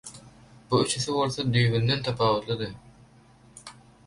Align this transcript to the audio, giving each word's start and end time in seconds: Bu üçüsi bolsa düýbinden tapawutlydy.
Bu 0.71 0.79
üçüsi 0.85 1.13
bolsa 1.17 1.45
düýbinden 1.57 2.01
tapawutlydy. 2.09 2.73